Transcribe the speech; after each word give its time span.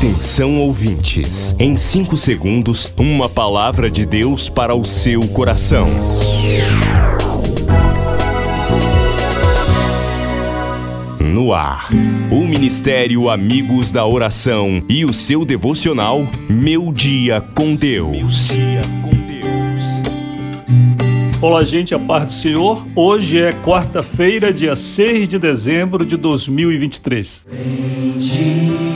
Atenção 0.00 0.58
ouvintes, 0.58 1.54
em 1.58 1.76
5 1.76 2.16
segundos, 2.16 2.90
uma 2.96 3.28
palavra 3.28 3.90
de 3.90 4.06
Deus 4.06 4.48
para 4.48 4.74
o 4.74 4.82
seu 4.82 5.28
coração. 5.28 5.86
No 11.20 11.52
ar, 11.52 11.90
o 12.30 12.46
Ministério 12.46 13.28
Amigos 13.28 13.92
da 13.92 14.06
Oração 14.06 14.82
e 14.88 15.04
o 15.04 15.12
seu 15.12 15.44
devocional 15.44 16.26
Meu 16.48 16.90
Dia 16.94 17.42
com 17.54 17.74
Deus. 17.74 18.48
Olá, 21.42 21.62
gente, 21.62 21.94
a 21.94 21.98
paz 21.98 22.24
do 22.24 22.32
Senhor. 22.32 22.86
Hoje 22.96 23.38
é 23.38 23.52
quarta-feira, 23.52 24.50
dia 24.50 24.74
6 24.74 25.28
de 25.28 25.38
dezembro 25.38 26.06
de 26.06 26.16
2023. 26.16 27.46
Bendita. 27.50 28.89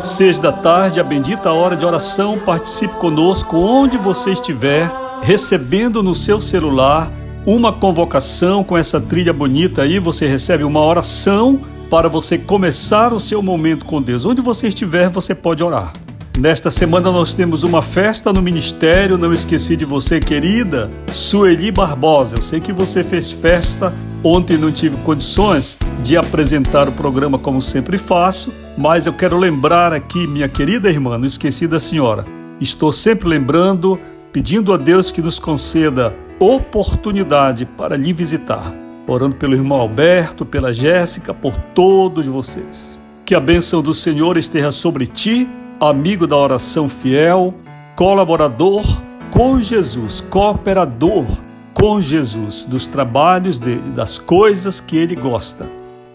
Seis 0.00 0.38
da 0.38 0.52
tarde, 0.52 1.00
a 1.00 1.04
bendita 1.04 1.52
hora 1.52 1.76
de 1.76 1.84
oração. 1.84 2.38
Participe 2.38 2.94
conosco 2.96 3.56
onde 3.56 3.96
você 3.96 4.32
estiver, 4.32 4.90
recebendo 5.22 6.02
no 6.02 6.14
seu 6.14 6.40
celular 6.40 7.10
uma 7.46 7.72
convocação 7.72 8.64
com 8.64 8.76
essa 8.76 9.00
trilha 9.00 9.32
bonita 9.32 9.82
aí. 9.82 9.98
Você 9.98 10.26
recebe 10.26 10.64
uma 10.64 10.80
oração 10.80 11.60
para 11.88 12.08
você 12.08 12.36
começar 12.36 13.12
o 13.12 13.20
seu 13.20 13.42
momento 13.42 13.84
com 13.84 14.02
Deus. 14.02 14.24
Onde 14.24 14.40
você 14.40 14.68
estiver, 14.68 15.08
você 15.08 15.34
pode 15.34 15.62
orar. 15.62 15.92
Nesta 16.36 16.68
semana 16.68 17.12
nós 17.12 17.32
temos 17.32 17.62
uma 17.62 17.80
festa 17.80 18.32
no 18.32 18.42
ministério, 18.42 19.16
não 19.16 19.32
esqueci 19.32 19.76
de 19.76 19.84
você, 19.84 20.18
querida 20.18 20.90
Sueli 21.12 21.70
Barbosa. 21.70 22.36
Eu 22.36 22.42
sei 22.42 22.60
que 22.60 22.72
você 22.72 23.04
fez 23.04 23.30
festa, 23.30 23.94
ontem 24.24 24.56
não 24.56 24.72
tive 24.72 24.96
condições 24.98 25.78
de 26.02 26.16
apresentar 26.16 26.88
o 26.88 26.92
programa 26.92 27.38
como 27.38 27.60
sempre 27.60 27.98
faço, 27.98 28.52
mas 28.76 29.04
eu 29.06 29.12
quero 29.12 29.36
lembrar 29.36 29.92
aqui, 29.92 30.26
minha 30.26 30.48
querida 30.48 30.88
irmã, 30.88 31.18
não 31.18 31.26
esqueci 31.26 31.68
da 31.68 31.78
senhora. 31.78 32.24
Estou 32.60 32.90
sempre 32.90 33.28
lembrando, 33.28 34.00
pedindo 34.32 34.72
a 34.72 34.78
Deus 34.78 35.12
que 35.12 35.20
nos 35.20 35.38
conceda 35.38 36.14
oportunidade 36.40 37.66
para 37.66 37.96
lhe 37.96 38.12
visitar. 38.12 38.72
Orando 39.06 39.36
pelo 39.36 39.54
irmão 39.54 39.78
Alberto, 39.78 40.46
pela 40.46 40.72
Jéssica, 40.72 41.34
por 41.34 41.54
todos 41.56 42.26
vocês. 42.26 42.98
Que 43.24 43.34
a 43.34 43.40
bênção 43.40 43.82
do 43.82 43.92
Senhor 43.92 44.38
esteja 44.38 44.72
sobre 44.72 45.06
ti 45.06 45.48
amigo 45.80 46.26
da 46.26 46.36
oração 46.36 46.88
fiel, 46.88 47.54
colaborador 47.94 48.84
com 49.30 49.60
Jesus, 49.60 50.20
cooperador 50.20 51.26
com 51.74 52.00
Jesus, 52.00 52.64
dos 52.64 52.86
trabalhos 52.86 53.58
dele, 53.58 53.90
das 53.90 54.18
coisas 54.18 54.80
que 54.80 54.96
ele 54.96 55.14
gosta. 55.14 55.70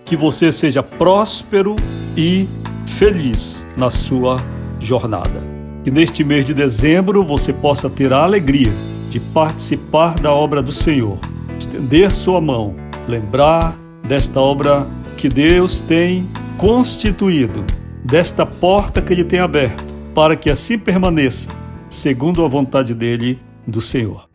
Que 0.06 0.16
você 0.16 0.52
seja 0.52 0.82
próspero 0.82 1.76
e 2.18 2.48
feliz 2.88 3.68
na 3.78 3.92
sua 3.92 4.42
jornada. 4.80 5.48
Que 5.84 5.92
neste 5.92 6.24
mês 6.24 6.46
de 6.46 6.54
dezembro 6.54 7.24
você 7.24 7.54
possa 7.54 7.90
ter 7.90 8.12
a 8.12 8.24
alegria 8.24 8.72
de 9.10 9.20
participar 9.20 10.20
da 10.20 10.32
obra 10.32 10.62
do 10.62 10.72
Senhor, 10.72 11.20
estender 11.58 12.12
sua 12.12 12.40
mão, 12.40 12.76
lembrar 13.08 13.78
desta 14.08 14.40
obra 14.40 14.88
que 15.18 15.30
Deus 15.30 15.82
tem 15.82 16.28
constituído 16.58 17.66
desta 18.04 18.46
porta 18.46 19.02
que 19.02 19.14
ele 19.14 19.24
tem 19.24 19.40
aberto, 19.40 19.94
para 20.16 20.36
que 20.36 20.50
assim 20.50 20.78
permaneça, 20.78 21.50
segundo 21.88 22.44
a 22.44 22.48
vontade 22.48 22.94
dele, 22.94 23.40
do 23.68 23.82
Senhor. 23.82 24.29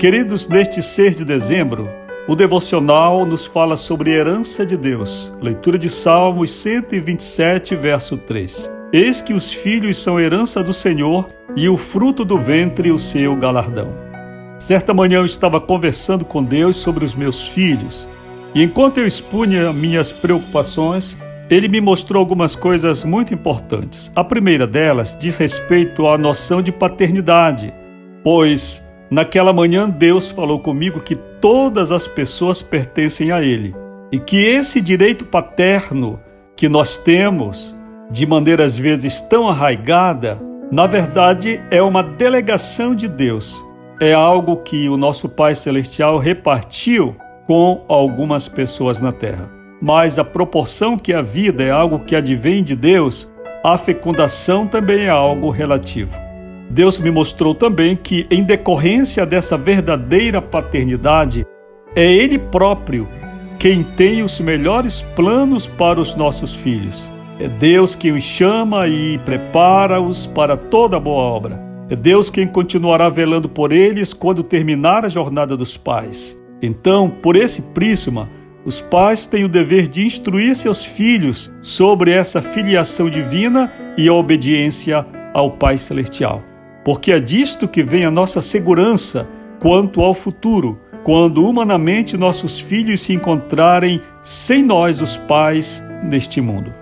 Queridos, 0.00 0.48
neste 0.48 0.80
6 0.80 1.16
de 1.16 1.26
dezembro, 1.26 1.86
o 2.26 2.34
devocional 2.34 3.26
nos 3.26 3.44
fala 3.44 3.76
sobre 3.76 4.12
herança 4.12 4.64
de 4.64 4.74
Deus. 4.74 5.30
Leitura 5.42 5.78
de 5.78 5.90
Salmos 5.90 6.52
127, 6.52 7.76
verso 7.76 8.16
3. 8.16 8.70
Eis 8.94 9.20
que 9.20 9.34
os 9.34 9.52
filhos 9.52 9.98
são 9.98 10.18
herança 10.18 10.64
do 10.64 10.72
Senhor 10.72 11.28
e 11.54 11.68
o 11.68 11.76
fruto 11.76 12.24
do 12.24 12.38
ventre 12.38 12.90
o 12.90 12.98
seu 12.98 13.36
galardão. 13.36 13.90
Certa 14.58 14.94
manhã 14.94 15.18
eu 15.18 15.26
estava 15.26 15.60
conversando 15.60 16.24
com 16.24 16.42
Deus 16.42 16.78
sobre 16.78 17.04
os 17.04 17.14
meus 17.14 17.46
filhos, 17.46 18.08
e 18.54 18.62
enquanto 18.62 18.96
eu 18.96 19.06
expunha 19.06 19.70
minhas 19.70 20.14
preocupações, 20.14 21.18
ele 21.50 21.68
me 21.68 21.78
mostrou 21.78 22.20
algumas 22.20 22.56
coisas 22.56 23.04
muito 23.04 23.34
importantes. 23.34 24.10
A 24.16 24.24
primeira 24.24 24.66
delas 24.66 25.14
diz 25.20 25.36
respeito 25.36 26.08
à 26.08 26.16
noção 26.16 26.62
de 26.62 26.72
paternidade, 26.72 27.74
pois 28.24 28.88
naquela 29.10 29.52
manhã 29.52 29.88
Deus 29.88 30.30
falou 30.30 30.60
comigo 30.60 31.00
que 31.00 31.16
todas 31.16 31.90
as 31.90 32.06
pessoas 32.06 32.62
pertencem 32.62 33.32
a 33.32 33.42
Ele 33.42 33.74
e 34.12 34.18
que 34.18 34.36
esse 34.36 34.80
direito 34.80 35.26
paterno 35.26 36.20
que 36.56 36.68
nós 36.68 36.98
temos, 36.98 37.76
de 38.10 38.26
maneira 38.26 38.64
às 38.64 38.78
vezes 38.78 39.20
tão 39.20 39.48
arraigada, 39.48 40.40
na 40.70 40.86
verdade, 40.86 41.60
é 41.70 41.82
uma 41.82 42.02
delegação 42.02 42.94
de 42.94 43.08
Deus. 43.08 43.64
É 44.00 44.14
algo 44.14 44.58
que 44.58 44.88
o 44.88 44.96
nosso 44.96 45.28
Pai 45.28 45.54
Celestial 45.54 46.18
repartiu 46.18 47.16
com 47.44 47.84
algumas 47.88 48.48
pessoas 48.48 49.00
na 49.00 49.10
terra. 49.10 49.50
Mas 49.82 50.18
a 50.18 50.24
proporção 50.24 50.96
que 50.96 51.12
a 51.12 51.22
vida 51.22 51.64
é 51.64 51.70
algo 51.70 51.98
que 51.98 52.14
advém 52.14 52.62
de 52.62 52.76
Deus, 52.76 53.32
a 53.64 53.76
fecundação 53.76 54.66
também 54.66 55.06
é 55.06 55.10
algo 55.10 55.50
relativo. 55.50 56.16
Deus 56.70 57.00
me 57.00 57.10
mostrou 57.10 57.52
também 57.52 57.96
que, 57.96 58.28
em 58.30 58.44
decorrência 58.44 59.26
dessa 59.26 59.58
verdadeira 59.58 60.40
paternidade, 60.40 61.44
é 61.96 62.12
Ele 62.12 62.38
próprio 62.38 63.08
quem 63.58 63.82
tem 63.82 64.22
os 64.22 64.38
melhores 64.40 65.02
planos 65.02 65.66
para 65.66 66.00
os 66.00 66.14
nossos 66.14 66.54
filhos. 66.54 67.10
É 67.40 67.48
Deus 67.48 67.96
quem 67.96 68.12
os 68.12 68.22
chama 68.22 68.86
e 68.86 69.18
prepara-os 69.18 70.26
para 70.26 70.56
toda 70.56 71.00
boa 71.00 71.22
obra. 71.22 71.60
É 71.90 71.96
Deus 71.96 72.30
quem 72.30 72.46
continuará 72.46 73.08
velando 73.08 73.48
por 73.48 73.72
eles 73.72 74.14
quando 74.14 74.44
terminar 74.44 75.04
a 75.04 75.08
jornada 75.08 75.56
dos 75.56 75.76
pais. 75.76 76.40
Então, 76.62 77.10
por 77.10 77.34
esse 77.34 77.62
prisma, 77.62 78.30
os 78.64 78.80
pais 78.80 79.26
têm 79.26 79.42
o 79.42 79.48
dever 79.48 79.88
de 79.88 80.04
instruir 80.04 80.54
seus 80.54 80.84
filhos 80.84 81.50
sobre 81.60 82.12
essa 82.12 82.40
filiação 82.40 83.10
divina 83.10 83.72
e 83.98 84.06
a 84.06 84.12
obediência 84.12 85.04
ao 85.34 85.50
Pai 85.50 85.76
Celestial. 85.76 86.49
Porque 86.84 87.12
é 87.12 87.20
disto 87.20 87.68
que 87.68 87.82
vem 87.82 88.04
a 88.04 88.10
nossa 88.10 88.40
segurança 88.40 89.28
quanto 89.58 90.00
ao 90.00 90.14
futuro, 90.14 90.80
quando 91.02 91.46
humanamente 91.46 92.16
nossos 92.16 92.58
filhos 92.58 93.00
se 93.00 93.12
encontrarem 93.12 94.00
sem 94.22 94.62
nós, 94.62 95.00
os 95.00 95.16
pais, 95.16 95.84
neste 96.02 96.40
mundo 96.40 96.80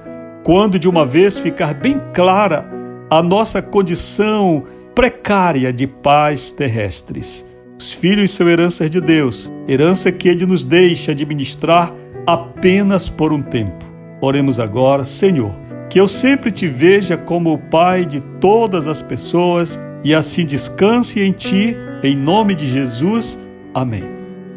quando 0.48 0.78
de 0.78 0.88
uma 0.88 1.04
vez 1.04 1.38
ficar 1.38 1.74
bem 1.74 2.00
clara 2.14 2.66
a 3.10 3.22
nossa 3.22 3.60
condição 3.60 4.64
precária 4.94 5.70
de 5.70 5.86
paz 5.86 6.50
terrestres. 6.50 7.44
Os 7.78 7.92
filhos 7.92 8.30
são 8.30 8.48
heranças 8.48 8.88
de 8.88 8.98
Deus, 8.98 9.52
herança 9.68 10.10
que 10.10 10.26
Ele 10.26 10.46
nos 10.46 10.64
deixa 10.64 11.12
administrar 11.12 11.94
apenas 12.26 13.10
por 13.10 13.30
um 13.30 13.42
tempo. 13.42 13.84
Oremos 14.22 14.58
agora, 14.58 15.04
Senhor, 15.04 15.52
que 15.90 16.00
eu 16.00 16.08
sempre 16.08 16.50
te 16.50 16.66
veja 16.66 17.18
como 17.18 17.52
o 17.52 17.58
Pai 17.58 18.06
de 18.06 18.20
todas 18.40 18.88
as 18.88 19.02
pessoas 19.02 19.78
e 20.04 20.14
assim 20.14 20.44
descanse 20.44 21.20
em 21.20 21.32
Ti, 21.32 21.76
em 22.02 22.16
nome 22.16 22.54
de 22.54 22.66
Jesus. 22.66 23.40
Amém. 23.74 24.04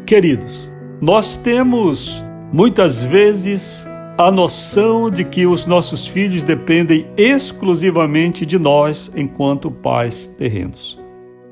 Queridos, 0.06 0.72
nós 1.00 1.36
temos 1.36 2.24
muitas 2.52 3.02
vezes 3.02 3.88
a 4.16 4.30
noção 4.30 5.10
de 5.10 5.24
que 5.24 5.46
os 5.46 5.66
nossos 5.66 6.06
filhos 6.06 6.42
dependem 6.42 7.06
exclusivamente 7.16 8.44
de 8.44 8.58
nós 8.58 9.10
enquanto 9.16 9.70
pais 9.70 10.26
terrenos. 10.26 11.00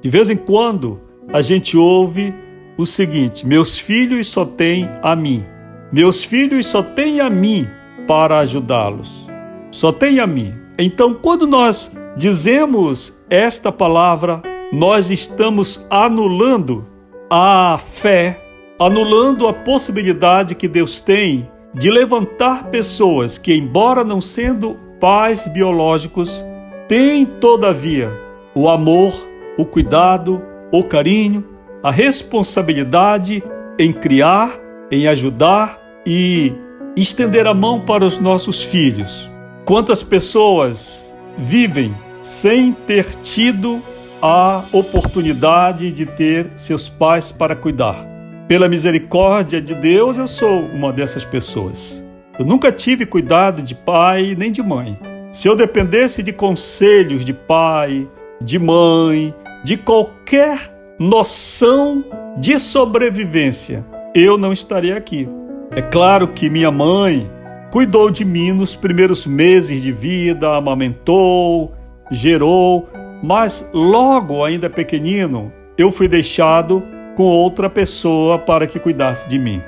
De 0.02 0.08
vez 0.08 0.30
em 0.30 0.36
quando, 0.36 1.00
a 1.32 1.40
gente 1.40 1.76
ouve 1.76 2.34
o 2.76 2.86
seguinte: 2.86 3.46
meus 3.46 3.78
filhos 3.78 4.28
só 4.28 4.44
têm 4.44 4.88
a 5.02 5.16
mim. 5.16 5.44
Meus 5.92 6.22
filhos 6.22 6.66
só 6.66 6.82
têm 6.82 7.20
a 7.20 7.28
mim 7.28 7.66
para 8.06 8.38
ajudá-los. 8.38 9.28
Só 9.72 9.90
têm 9.90 10.20
a 10.20 10.26
mim. 10.26 10.54
Então, 10.78 11.14
quando 11.14 11.46
nós 11.46 11.92
dizemos 12.16 13.22
esta 13.28 13.70
palavra, 13.70 14.42
nós 14.72 15.10
estamos 15.10 15.86
anulando 15.90 16.86
a 17.30 17.78
fé, 17.78 18.42
anulando 18.78 19.46
a 19.46 19.52
possibilidade 19.52 20.54
que 20.54 20.68
Deus 20.68 21.00
tem 21.00 21.48
de 21.74 21.90
levantar 21.90 22.70
pessoas 22.70 23.38
que, 23.38 23.54
embora 23.54 24.02
não 24.02 24.20
sendo 24.20 24.76
pais 24.98 25.46
biológicos, 25.48 26.44
têm 26.88 27.24
todavia 27.24 28.10
o 28.54 28.68
amor, 28.68 29.12
o 29.56 29.64
cuidado, 29.64 30.42
o 30.72 30.82
carinho, 30.82 31.48
a 31.82 31.90
responsabilidade 31.90 33.42
em 33.78 33.92
criar, 33.92 34.58
em 34.90 35.06
ajudar 35.06 35.78
e 36.04 36.52
estender 36.96 37.46
a 37.46 37.54
mão 37.54 37.80
para 37.80 38.04
os 38.04 38.18
nossos 38.18 38.62
filhos. 38.62 39.30
Quantas 39.64 40.02
pessoas 40.02 41.09
vivem 41.40 41.94
sem 42.22 42.72
ter 42.72 43.04
tido 43.16 43.82
a 44.22 44.62
oportunidade 44.72 45.90
de 45.90 46.04
ter 46.04 46.50
seus 46.54 46.88
pais 46.88 47.32
para 47.32 47.56
cuidar. 47.56 48.06
Pela 48.46 48.68
misericórdia 48.68 49.60
de 49.60 49.74
Deus, 49.74 50.18
eu 50.18 50.26
sou 50.26 50.60
uma 50.60 50.92
dessas 50.92 51.24
pessoas. 51.24 52.04
Eu 52.38 52.44
nunca 52.44 52.70
tive 52.70 53.06
cuidado 53.06 53.62
de 53.62 53.74
pai 53.74 54.34
nem 54.36 54.52
de 54.52 54.62
mãe. 54.62 54.98
Se 55.32 55.48
eu 55.48 55.56
dependesse 55.56 56.22
de 56.22 56.32
conselhos 56.32 57.24
de 57.24 57.32
pai, 57.32 58.08
de 58.42 58.58
mãe, 58.58 59.34
de 59.64 59.76
qualquer 59.76 60.58
noção 60.98 62.04
de 62.36 62.58
sobrevivência, 62.58 63.86
eu 64.14 64.36
não 64.36 64.52
estaria 64.52 64.96
aqui. 64.96 65.28
É 65.70 65.80
claro 65.80 66.28
que 66.28 66.50
minha 66.50 66.70
mãe 66.70 67.30
cuidou 67.70 68.10
de 68.10 68.24
mim 68.24 68.52
nos 68.52 68.74
primeiros 68.74 69.26
meses 69.26 69.82
de 69.82 69.92
vida, 69.92 70.56
amamentou, 70.56 71.72
gerou, 72.10 72.88
mas 73.22 73.68
logo, 73.72 74.44
ainda 74.44 74.68
pequenino, 74.68 75.52
eu 75.76 75.90
fui 75.90 76.08
deixado 76.08 76.82
com 77.16 77.24
outra 77.24 77.68
pessoa 77.68 78.38
para 78.38 78.66
que 78.66 78.78
cuidasse 78.78 79.28
de 79.28 79.38
mim. 79.38 79.62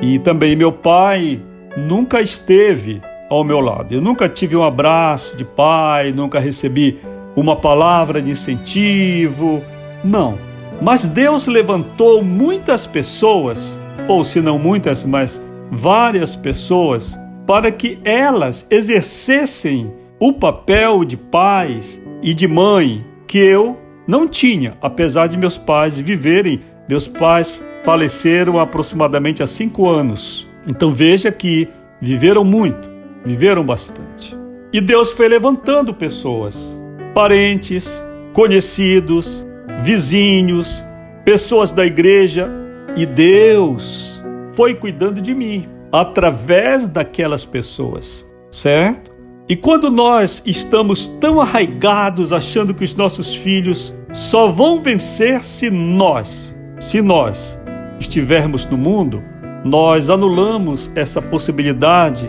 E 0.00 0.18
também 0.18 0.56
meu 0.56 0.72
pai 0.72 1.40
nunca 1.76 2.20
esteve 2.20 3.00
ao 3.30 3.44
meu 3.44 3.60
lado. 3.60 3.94
Eu 3.94 4.00
nunca 4.00 4.28
tive 4.28 4.56
um 4.56 4.62
abraço 4.62 5.36
de 5.36 5.44
pai, 5.44 6.12
nunca 6.12 6.40
recebi 6.40 6.98
uma 7.36 7.56
palavra 7.56 8.20
de 8.20 8.30
incentivo. 8.30 9.62
Não. 10.02 10.38
Mas 10.80 11.06
Deus 11.06 11.46
levantou 11.46 12.22
muitas 12.22 12.86
pessoas 12.86 13.80
ou 14.08 14.24
se 14.24 14.40
não 14.40 14.58
muitas, 14.58 15.04
mas 15.04 15.40
várias 15.70 16.36
pessoas, 16.36 17.18
para 17.46 17.70
que 17.70 17.98
elas 18.04 18.66
exercessem 18.70 19.92
o 20.18 20.32
papel 20.32 21.04
de 21.04 21.16
pais 21.16 22.02
e 22.22 22.32
de 22.32 22.48
mãe 22.48 23.04
que 23.26 23.38
eu 23.38 23.78
não 24.06 24.26
tinha, 24.28 24.76
apesar 24.80 25.26
de 25.26 25.36
meus 25.36 25.58
pais 25.58 26.00
viverem. 26.00 26.60
Meus 26.88 27.08
pais 27.08 27.66
faleceram 27.84 28.58
aproximadamente 28.58 29.42
há 29.42 29.46
cinco 29.46 29.88
anos. 29.88 30.48
Então 30.66 30.90
veja 30.90 31.30
que 31.32 31.68
viveram 32.00 32.44
muito, 32.44 32.88
viveram 33.24 33.64
bastante. 33.64 34.36
E 34.72 34.80
Deus 34.80 35.12
foi 35.12 35.28
levantando 35.28 35.94
pessoas, 35.94 36.78
parentes, 37.14 38.02
conhecidos, 38.32 39.46
vizinhos, 39.80 40.84
pessoas 41.24 41.72
da 41.72 41.86
igreja, 41.86 42.50
e 42.96 43.06
Deus 43.06 44.22
foi 44.54 44.74
cuidando 44.74 45.20
de 45.20 45.34
mim 45.34 45.73
através 45.94 46.88
daquelas 46.88 47.44
pessoas, 47.44 48.28
certo? 48.50 49.12
E 49.48 49.54
quando 49.54 49.92
nós 49.92 50.42
estamos 50.44 51.06
tão 51.06 51.40
arraigados 51.40 52.32
achando 52.32 52.74
que 52.74 52.82
os 52.82 52.96
nossos 52.96 53.32
filhos 53.32 53.94
só 54.12 54.50
vão 54.50 54.80
vencer 54.80 55.44
se 55.44 55.70
nós, 55.70 56.52
se 56.80 57.00
nós 57.00 57.62
estivermos 58.00 58.66
no 58.66 58.76
mundo, 58.76 59.22
nós 59.64 60.10
anulamos 60.10 60.90
essa 60.96 61.22
possibilidade, 61.22 62.28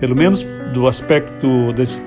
pelo 0.00 0.16
menos 0.16 0.44
do 0.72 0.88
aspecto 0.88 1.46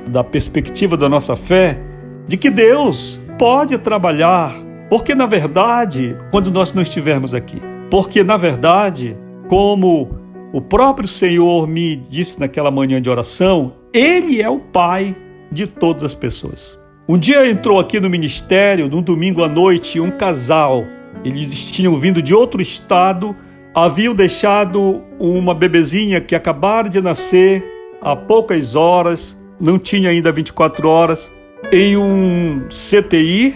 da 0.10 0.26
perspectiva 0.26 0.98
da 0.98 1.08
nossa 1.08 1.38
fé, 1.38 1.80
de 2.28 2.36
que 2.36 2.50
Deus 2.50 3.18
pode 3.40 3.78
trabalhar, 3.78 4.54
porque 4.90 5.16
na 5.16 5.26
verdade, 5.26 6.18
quando 6.32 6.52
nós 6.52 6.74
não 6.74 6.82
estivermos 6.82 7.34
aqui, 7.34 7.62
porque, 7.90 8.26
na 8.26 8.36
verdade, 8.36 9.18
como 9.48 10.27
o 10.54 10.62
próprio 10.62 11.08
Senhor 11.08 11.68
me 11.68 11.96
disse 11.96 12.40
naquela 12.40 12.72
manhã 12.72 13.02
de 13.02 13.10
oração, 13.10 13.74
Ele 13.94 14.42
é 14.42 14.50
o 14.50 14.60
Pai 14.60 15.16
de 15.52 15.68
todas 15.68 16.04
as 16.04 16.14
pessoas. 16.14 16.80
Um 17.08 17.18
dia 17.18 17.50
entrou 17.50 17.80
aqui 17.80 18.00
no 18.00 18.10
ministério, 18.10 18.88
num 18.88 19.02
domingo 19.02 19.44
à 19.44 19.48
noite, 19.48 20.00
um 20.00 20.12
casal. 20.12 20.86
Eles 21.24 21.72
tinham 21.72 22.00
vindo 22.00 22.22
de 22.22 22.34
outro 22.34 22.62
estado, 22.62 23.36
haviam 23.74 24.14
deixado 24.14 25.02
uma 25.20 25.54
bebezinha 25.54 26.20
que 26.22 26.36
acabara 26.36 26.90
de 26.90 27.02
nascer 27.02 27.64
há 28.02 28.16
poucas 28.16 28.76
horas, 28.76 29.42
não 29.60 29.80
tinha 29.80 30.10
ainda 30.10 30.32
24 30.32 30.88
horas, 30.88 31.32
em 31.72 31.98
um 31.98 32.68
CTI, 32.70 33.56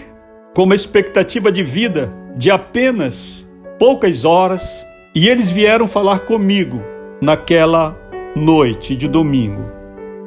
com 0.54 0.64
uma 0.64 0.74
expectativa 0.74 1.50
de 1.50 1.62
vida 1.62 2.12
de 2.36 2.50
apenas 2.50 3.48
poucas 3.78 4.24
horas 4.24 4.84
e 5.14 5.28
eles 5.28 5.50
vieram 5.50 5.86
falar 5.86 6.20
comigo 6.20 6.82
naquela 7.20 7.96
noite 8.34 8.96
de 8.96 9.06
domingo. 9.06 9.70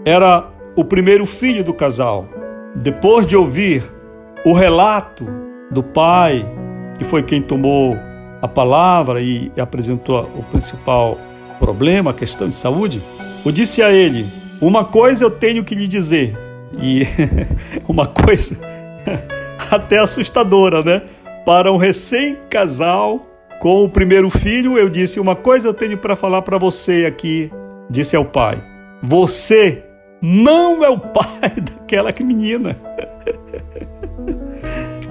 Era 0.06 0.48
o 0.76 0.86
primeiro 0.86 1.26
filho 1.26 1.64
do 1.64 1.74
casal. 1.74 2.28
Depois 2.76 3.26
de 3.26 3.36
ouvir 3.36 3.84
o 4.46 4.54
relato 4.54 5.26
do 5.72 5.82
pai, 5.82 6.46
que 6.98 7.04
foi 7.04 7.24
quem 7.24 7.42
tomou 7.42 7.98
a 8.42 8.48
palavra 8.48 9.22
e 9.22 9.52
apresentou 9.58 10.30
o 10.36 10.44
principal 10.44 11.18
problema, 11.60 12.12
a 12.12 12.14
questão 12.14 12.48
de 12.48 12.54
saúde, 12.54 13.02
eu 13.44 13.52
disse 13.52 13.82
a 13.82 13.92
ele: 13.92 14.28
Uma 14.62 14.86
coisa 14.86 15.26
eu 15.26 15.32
tenho 15.32 15.64
que 15.64 15.74
lhe 15.74 15.88
dizer, 15.88 16.38
e 16.80 17.08
uma 17.88 18.06
coisa 18.06 18.60
até 19.72 19.98
assustadora, 19.98 20.84
né? 20.84 21.02
Para 21.44 21.72
um 21.72 21.78
recém-casal 21.78 23.26
com 23.60 23.84
o 23.84 23.90
primeiro 23.90 24.30
filho, 24.30 24.78
eu 24.78 24.90
disse: 24.90 25.20
Uma 25.20 25.36
coisa 25.36 25.68
eu 25.68 25.74
tenho 25.74 25.98
para 25.98 26.16
falar 26.16 26.42
para 26.42 26.58
você 26.58 27.06
aqui, 27.06 27.52
disse 27.90 28.16
ao 28.16 28.26
pai: 28.26 28.64
Você 29.02 29.84
não 30.22 30.84
é 30.84 30.90
o 30.90 31.00
pai 31.00 31.52
daquela 31.62 32.14
menina. 32.22 32.78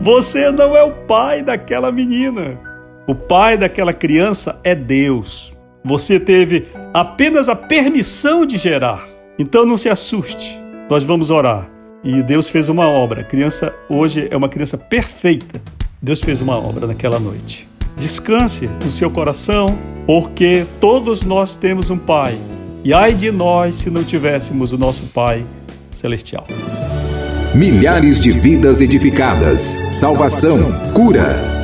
Você 0.01 0.51
não 0.51 0.77
é 0.77 0.83
o 0.83 0.93
pai 1.07 1.43
daquela 1.43 1.91
menina. 1.91 2.61
O 3.07 3.15
pai 3.15 3.57
daquela 3.57 3.93
criança 3.93 4.61
é 4.65 4.75
Deus. 4.75 5.55
Você 5.85 6.19
teve 6.19 6.67
apenas 6.93 7.49
a 7.49 7.57
permissão 7.57 8.45
de 8.45 8.57
gerar. 8.57 9.07
Então 9.39 9.65
não 9.65 9.77
se 9.77 9.89
assuste. 9.89 10.61
Nós 10.91 11.05
vamos 11.05 11.31
orar. 11.31 11.69
E 12.03 12.23
Deus 12.23 12.49
fez 12.49 12.69
uma 12.69 12.89
obra. 12.89 13.23
A 13.23 13.25
criança 13.25 13.75
hoje 13.89 14.29
é 14.31 14.37
uma 14.37 14.49
criança 14.49 14.77
perfeita. 14.77 15.61
Deus 16.03 16.21
fez 16.21 16.43
uma 16.43 16.59
obra 16.59 16.87
naquela 16.87 17.19
noite. 17.19 17.69
Descanse 17.97 18.69
o 18.85 18.91
seu 18.91 19.11
coração, 19.11 19.79
porque 20.07 20.67
todos 20.81 21.23
nós 21.23 21.55
temos 21.55 21.91
um 21.91 21.99
Pai. 21.99 22.37
E 22.83 22.93
ai 22.93 23.15
de 23.15 23.31
nós 23.31 23.77
se 23.77 23.91
não 23.91 24.05
tivéssemos 24.05 24.73
o 24.73 24.79
nosso 24.79 25.05
Pai 25.05 25.45
celestial. 25.91 26.47
Milhares 27.55 28.19
de 28.19 28.33
vidas 28.33 28.81
edificadas, 28.81 29.61
salvação, 29.93 30.73
cura. 30.93 31.64